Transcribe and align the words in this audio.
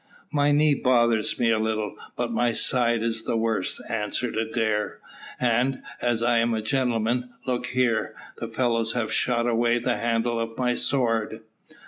"My 0.31 0.51
knee 0.51 0.73
bothers 0.73 1.37
me 1.37 1.51
a 1.51 1.59
little, 1.59 1.95
but 2.15 2.31
my 2.31 2.53
side 2.53 3.03
is 3.03 3.21
the 3.23 3.35
worst," 3.37 3.79
answered 3.87 4.35
Adair. 4.35 4.97
"And, 5.39 5.83
as 6.01 6.23
I 6.23 6.39
am 6.39 6.55
a 6.55 6.61
gentleman, 6.63 7.29
look 7.45 7.67
here, 7.67 8.15
the 8.39 8.47
fellows 8.47 8.93
have 8.93 9.13
shot 9.13 9.45
away 9.45 9.77
the 9.77 9.97
handle 9.97 10.39
of 10.39 10.57
my 10.57 10.73
sword!" 10.73 11.41